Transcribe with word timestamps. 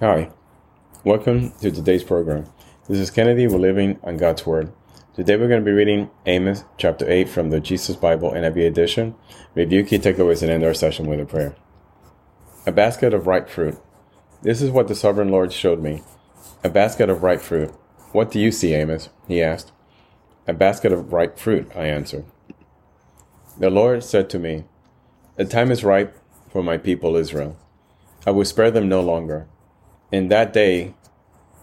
Hi, 0.00 0.30
welcome 1.02 1.50
to 1.60 1.72
today's 1.72 2.04
program. 2.04 2.46
This 2.88 3.00
is 3.00 3.10
Kennedy. 3.10 3.48
We're 3.48 3.58
living 3.58 3.98
on 4.04 4.16
God's 4.16 4.46
Word. 4.46 4.72
Today 5.16 5.34
we're 5.34 5.48
going 5.48 5.60
to 5.60 5.64
be 5.64 5.72
reading 5.72 6.08
Amos 6.24 6.62
chapter 6.76 7.10
8 7.10 7.28
from 7.28 7.50
the 7.50 7.58
Jesus 7.58 7.96
Bible 7.96 8.30
NIV 8.30 8.64
edition. 8.64 9.16
Review 9.56 9.82
key 9.82 9.98
takeaways 9.98 10.40
and 10.40 10.52
end 10.52 10.62
our 10.62 10.72
session 10.72 11.06
with 11.06 11.18
a 11.18 11.24
prayer. 11.24 11.56
A 12.64 12.70
basket 12.70 13.12
of 13.12 13.26
ripe 13.26 13.48
fruit. 13.48 13.76
This 14.42 14.62
is 14.62 14.70
what 14.70 14.86
the 14.86 14.94
sovereign 14.94 15.30
Lord 15.30 15.52
showed 15.52 15.82
me. 15.82 16.04
A 16.62 16.68
basket 16.68 17.10
of 17.10 17.24
ripe 17.24 17.40
fruit. 17.40 17.70
What 18.12 18.30
do 18.30 18.38
you 18.38 18.52
see, 18.52 18.74
Amos? 18.74 19.08
He 19.26 19.42
asked. 19.42 19.72
A 20.46 20.52
basket 20.52 20.92
of 20.92 21.12
ripe 21.12 21.40
fruit, 21.40 21.72
I 21.74 21.86
answered. 21.86 22.24
The 23.58 23.68
Lord 23.68 24.04
said 24.04 24.30
to 24.30 24.38
me, 24.38 24.62
The 25.34 25.44
time 25.44 25.72
is 25.72 25.82
ripe 25.82 26.16
for 26.52 26.62
my 26.62 26.78
people 26.78 27.16
Israel. 27.16 27.58
I 28.24 28.30
will 28.30 28.44
spare 28.44 28.70
them 28.70 28.88
no 28.88 29.00
longer. 29.00 29.48
In 30.10 30.28
that 30.28 30.54
day, 30.54 30.94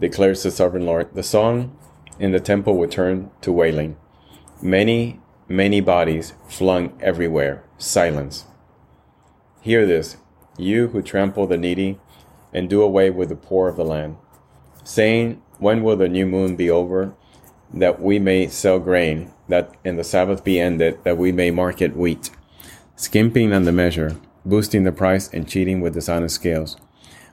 declares 0.00 0.42
the 0.42 0.50
sovereign 0.50 0.84
Lord, 0.84 1.14
the 1.14 1.22
song 1.22 1.76
in 2.18 2.32
the 2.32 2.40
temple 2.40 2.76
will 2.76 2.88
turn 2.88 3.30
to 3.40 3.52
wailing. 3.52 3.96
Many, 4.60 5.20
many 5.48 5.80
bodies 5.80 6.34
flung 6.48 6.98
everywhere. 7.00 7.64
Silence. 7.78 8.46
Hear 9.60 9.86
this, 9.86 10.16
you 10.58 10.88
who 10.88 11.02
trample 11.02 11.46
the 11.46 11.56
needy 11.56 12.00
and 12.52 12.68
do 12.68 12.82
away 12.82 13.10
with 13.10 13.28
the 13.28 13.36
poor 13.36 13.68
of 13.68 13.76
the 13.76 13.84
land, 13.84 14.16
saying, 14.82 15.40
When 15.58 15.84
will 15.84 15.96
the 15.96 16.08
new 16.08 16.26
moon 16.26 16.56
be 16.56 16.68
over, 16.68 17.14
that 17.72 18.00
we 18.00 18.18
may 18.18 18.48
sell 18.48 18.80
grain, 18.80 19.32
that 19.48 19.72
and 19.84 19.96
the 19.96 20.04
Sabbath 20.04 20.42
be 20.42 20.58
ended, 20.58 20.98
that 21.04 21.16
we 21.16 21.30
may 21.30 21.52
market 21.52 21.96
wheat, 21.96 22.30
skimping 22.96 23.52
on 23.52 23.62
the 23.64 23.72
measure, 23.72 24.16
boosting 24.44 24.82
the 24.82 24.90
price 24.90 25.28
and 25.32 25.48
cheating 25.48 25.80
with 25.80 25.94
dishonest 25.94 26.34
scales, 26.34 26.76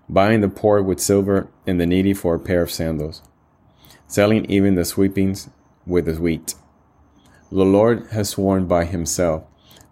buying 0.09 0.41
the 0.41 0.49
poor 0.49 0.81
with 0.81 0.99
silver 0.99 1.47
and 1.67 1.79
the 1.79 1.85
needy 1.85 2.13
for 2.13 2.33
a 2.33 2.39
pair 2.39 2.63
of 2.63 2.71
sandals, 2.71 3.21
selling 4.07 4.43
even 4.45 4.73
the 4.73 4.83
sweepings 4.83 5.49
with 5.85 6.05
the 6.05 6.19
wheat. 6.19 6.55
The 7.51 7.63
Lord 7.63 8.07
has 8.11 8.29
sworn 8.29 8.65
by 8.65 8.85
himself, 8.85 9.43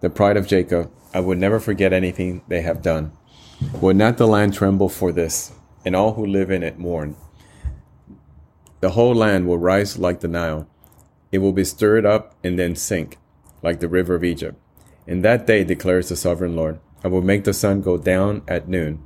the 0.02 0.10
pride 0.10 0.38
of 0.38 0.48
Jacob, 0.48 0.92
I 1.14 1.20
would 1.20 1.38
never 1.38 1.60
forget 1.60 1.94
anything 1.94 2.42
they 2.48 2.62
have 2.62 2.82
done. 2.82 3.12
Would 3.82 3.96
not 3.96 4.18
the 4.18 4.28
land 4.28 4.54
tremble 4.54 4.90
for 4.90 5.12
this, 5.12 5.54
and 5.86 5.96
all 5.96 6.14
who 6.14 6.26
live 6.26 6.52
in 6.52 6.64
it 6.64 6.78
mourn? 6.78 7.16
The 8.82 8.92
whole 8.92 9.16
land 9.16 9.48
will 9.48 9.58
rise 9.58 9.98
like 9.98 10.20
the 10.20 10.28
Nile. 10.28 10.68
It 11.32 11.40
will 11.40 11.54
be 11.54 11.64
stirred 11.64 12.06
up 12.06 12.36
and 12.44 12.60
then 12.60 12.76
sink, 12.76 13.18
like 13.64 13.80
the 13.80 13.88
river 13.88 14.14
of 14.14 14.24
Egypt. 14.24 14.60
In 15.08 15.22
that 15.22 15.48
day, 15.48 15.64
declares 15.64 16.10
the 16.10 16.16
sovereign 16.16 16.56
Lord, 16.56 16.80
I 17.04 17.08
will 17.08 17.22
make 17.22 17.44
the 17.44 17.54
sun 17.54 17.82
go 17.82 17.98
down 17.98 18.44
at 18.48 18.68
noon 18.68 19.02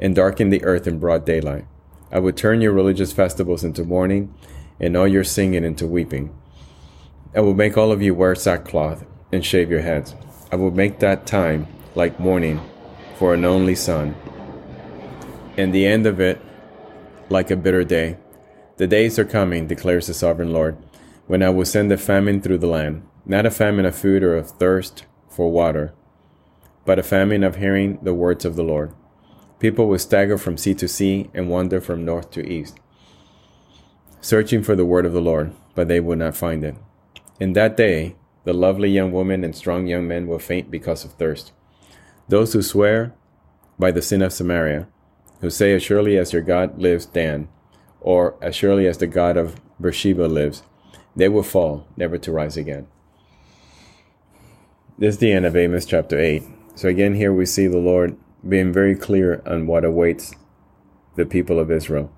and 0.00 0.14
darken 0.14 0.50
the 0.50 0.64
earth 0.64 0.86
in 0.86 0.98
broad 0.98 1.24
daylight. 1.24 1.66
I 2.10 2.18
will 2.18 2.32
turn 2.32 2.60
your 2.60 2.72
religious 2.72 3.12
festivals 3.12 3.62
into 3.62 3.84
mourning 3.84 4.34
and 4.80 4.96
all 4.96 5.06
your 5.06 5.22
singing 5.22 5.62
into 5.62 5.86
weeping. 5.86 6.34
I 7.36 7.40
will 7.40 7.54
make 7.54 7.76
all 7.76 7.92
of 7.92 8.02
you 8.02 8.14
wear 8.14 8.34
sackcloth 8.34 9.04
and 9.30 9.44
shave 9.44 9.70
your 9.70 9.82
heads. 9.82 10.16
I 10.50 10.56
will 10.56 10.72
make 10.72 10.98
that 10.98 11.26
time 11.26 11.68
like 11.94 12.18
mourning 12.18 12.60
for 13.16 13.34
an 13.34 13.44
only 13.44 13.74
son, 13.74 14.16
and 15.56 15.72
the 15.72 15.86
end 15.86 16.06
of 16.06 16.20
it 16.20 16.40
like 17.28 17.50
a 17.50 17.56
bitter 17.56 17.84
day. 17.84 18.16
The 18.78 18.86
days 18.86 19.18
are 19.18 19.24
coming, 19.24 19.66
declares 19.66 20.06
the 20.06 20.14
sovereign 20.14 20.52
Lord, 20.52 20.78
when 21.26 21.42
I 21.42 21.50
will 21.50 21.66
send 21.66 21.92
a 21.92 21.98
famine 21.98 22.40
through 22.40 22.58
the 22.58 22.66
land, 22.66 23.06
not 23.26 23.46
a 23.46 23.50
famine 23.50 23.84
of 23.84 23.94
food 23.94 24.24
or 24.24 24.36
of 24.36 24.50
thirst 24.52 25.04
for 25.28 25.52
water, 25.52 25.92
but 26.84 26.98
a 26.98 27.02
famine 27.02 27.44
of 27.44 27.56
hearing 27.56 27.98
the 28.02 28.14
words 28.14 28.44
of 28.44 28.56
the 28.56 28.64
Lord. 28.64 28.92
People 29.60 29.88
will 29.88 29.98
stagger 29.98 30.38
from 30.38 30.56
sea 30.56 30.74
to 30.74 30.88
sea 30.88 31.30
and 31.34 31.50
wander 31.50 31.82
from 31.82 32.04
north 32.04 32.30
to 32.30 32.46
east, 32.46 32.80
searching 34.22 34.62
for 34.62 34.74
the 34.74 34.86
word 34.86 35.04
of 35.04 35.12
the 35.12 35.20
Lord, 35.20 35.52
but 35.74 35.86
they 35.86 36.00
will 36.00 36.16
not 36.16 36.34
find 36.34 36.64
it. 36.64 36.76
In 37.38 37.52
that 37.52 37.76
day, 37.76 38.16
the 38.44 38.54
lovely 38.54 38.88
young 38.88 39.12
woman 39.12 39.44
and 39.44 39.54
strong 39.54 39.86
young 39.86 40.08
men 40.08 40.26
will 40.26 40.38
faint 40.38 40.70
because 40.70 41.04
of 41.04 41.12
thirst. 41.12 41.52
Those 42.26 42.54
who 42.54 42.62
swear 42.62 43.14
by 43.78 43.90
the 43.90 44.00
sin 44.00 44.22
of 44.22 44.32
Samaria, 44.32 44.88
who 45.42 45.50
say, 45.50 45.74
As 45.74 45.82
surely 45.82 46.16
as 46.16 46.32
your 46.32 46.42
God 46.42 46.78
lives, 46.78 47.04
Dan, 47.04 47.48
or 48.00 48.36
as 48.40 48.56
surely 48.56 48.86
as 48.86 48.96
the 48.96 49.06
God 49.06 49.36
of 49.36 49.60
Beersheba 49.78 50.22
lives, 50.22 50.62
they 51.14 51.28
will 51.28 51.42
fall, 51.42 51.86
never 51.98 52.16
to 52.16 52.32
rise 52.32 52.56
again. 52.56 52.86
This 54.96 55.14
is 55.14 55.18
the 55.18 55.32
end 55.32 55.44
of 55.44 55.56
Amos 55.56 55.84
chapter 55.84 56.18
8. 56.18 56.42
So 56.76 56.88
again, 56.88 57.14
here 57.14 57.32
we 57.32 57.44
see 57.44 57.66
the 57.66 57.78
Lord 57.78 58.16
being 58.48 58.72
very 58.72 58.94
clear 58.94 59.42
on 59.46 59.66
what 59.66 59.84
awaits 59.84 60.34
the 61.16 61.26
people 61.26 61.58
of 61.58 61.70
Israel 61.70 62.10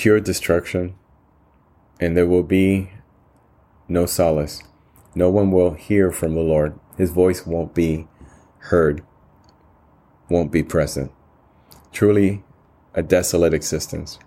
pure 0.00 0.18
destruction, 0.18 0.94
and 2.00 2.16
there 2.16 2.26
will 2.26 2.42
be 2.42 2.90
no 3.86 4.06
solace. 4.06 4.62
No 5.14 5.28
one 5.28 5.50
will 5.50 5.72
hear 5.72 6.10
from 6.10 6.34
the 6.34 6.40
Lord. 6.40 6.78
His 6.96 7.10
voice 7.10 7.46
won't 7.46 7.74
be 7.74 8.08
heard, 8.58 9.02
won't 10.30 10.50
be 10.50 10.62
present. 10.62 11.12
Truly, 11.92 12.42
a 12.94 13.02
desolate 13.02 13.52
existence, 13.52 14.18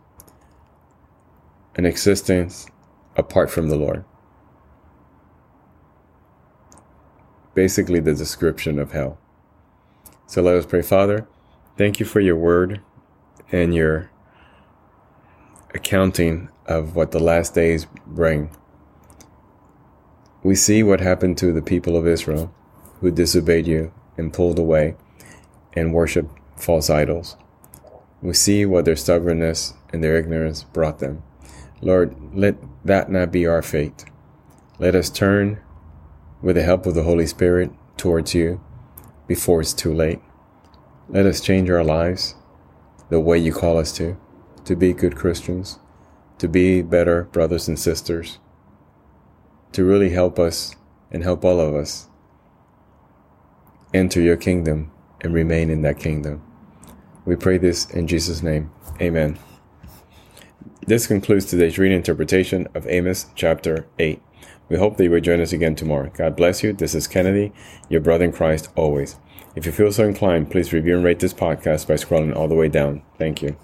an 1.76 1.88
existence 1.88 2.68
apart 3.16 3.50
from 3.50 3.70
the 3.70 3.76
Lord. 3.76 4.06
Basically, 7.56 8.00
the 8.00 8.14
description 8.14 8.78
of 8.78 8.92
hell. 8.92 9.18
So 10.34 10.42
let 10.42 10.56
us 10.56 10.66
pray. 10.66 10.82
Father, 10.82 11.28
thank 11.78 12.00
you 12.00 12.08
for 12.08 12.20
your 12.20 12.36
word 12.36 12.82
and 13.52 13.72
your 13.72 14.10
accounting 15.76 16.50
of 16.66 16.96
what 16.96 17.12
the 17.12 17.20
last 17.20 17.54
days 17.54 17.86
bring. 18.08 18.50
We 20.42 20.56
see 20.56 20.82
what 20.82 21.02
happened 21.02 21.38
to 21.38 21.54
the 21.54 21.62
people 21.62 21.96
of 21.96 22.08
Israel 22.08 22.52
who 23.00 23.12
disobeyed 23.12 23.68
you 23.68 23.94
and 24.18 24.34
pulled 24.34 24.58
away 24.58 24.96
and 25.74 25.94
worshiped 25.94 26.36
false 26.60 26.90
idols. 26.90 27.38
We 28.24 28.34
see 28.34 28.66
what 28.66 28.86
their 28.86 28.96
stubbornness 28.96 29.76
and 29.92 30.04
their 30.04 30.18
ignorance 30.18 30.64
brought 30.64 30.98
them. 30.98 31.22
Lord, 31.80 32.16
let 32.34 32.56
that 32.84 33.12
not 33.12 33.32
be 33.32 33.46
our 33.46 33.62
fate. 33.62 34.06
Let 34.80 34.96
us 34.96 35.12
turn 35.12 35.62
with 36.42 36.56
the 36.56 36.64
help 36.64 36.88
of 36.88 36.96
the 36.96 37.04
Holy 37.04 37.28
Spirit 37.28 37.70
towards 37.98 38.34
you 38.34 38.62
before 39.28 39.62
it's 39.62 39.74
too 39.74 39.94
late. 39.94 40.20
Let 41.10 41.26
us 41.26 41.42
change 41.42 41.70
our 41.70 41.84
lives 41.84 42.36
the 43.10 43.20
way 43.20 43.38
you 43.38 43.54
call 43.54 43.78
us 43.78 43.92
to, 43.94 44.18
to 44.66 44.76
be 44.76 44.94
good 44.94 45.16
Christians, 45.16 45.80
to 46.40 46.48
be 46.48 46.82
better 46.82 47.24
brothers 47.26 47.68
and 47.68 47.78
sisters, 47.78 48.40
to 49.72 49.84
really 49.84 50.10
help 50.10 50.40
us 50.40 50.76
and 51.12 51.24
help 51.24 51.46
all 51.46 51.60
of 51.60 51.76
us 51.76 52.08
enter 53.94 54.22
your 54.22 54.38
kingdom 54.38 54.92
and 55.22 55.34
remain 55.34 55.70
in 55.70 55.82
that 55.84 56.00
kingdom. 56.00 56.42
We 57.26 57.36
pray 57.36 57.58
this 57.58 57.90
in 57.92 58.08
Jesus' 58.08 58.42
name. 58.42 58.72
Amen. 59.00 59.38
This 60.86 61.08
concludes 61.08 61.46
today's 61.46 61.78
reading 61.78 61.98
interpretation 61.98 62.68
of 62.74 62.88
Amos 62.88 63.28
chapter 63.36 63.88
8. 64.00 64.22
We 64.74 64.80
hope 64.80 64.98
that 64.98 65.04
you 65.04 65.12
will 65.12 65.22
join 65.22 65.40
us 65.40 65.54
again 65.54 65.76
tomorrow. 65.76 66.10
God 66.18 66.36
bless 66.36 66.64
you. 66.64 66.74
This 66.74 66.96
is 66.96 67.06
Kennedy, 67.06 67.52
your 67.90 68.02
brother 68.02 68.26
in 68.26 68.32
Christ 68.32 68.70
always. 68.76 69.18
If 69.56 69.68
you 69.68 69.72
feel 69.72 69.92
so 69.92 70.04
inclined, 70.04 70.50
please 70.50 70.74
review 70.74 70.96
and 70.96 71.04
rate 71.04 71.20
this 71.20 71.32
podcast 71.32 71.88
by 71.88 71.94
scrolling 71.94 72.36
all 72.36 72.48
the 72.48 72.56
way 72.56 72.70
down. 72.70 73.04
Thank 73.20 73.44
you. 73.44 73.56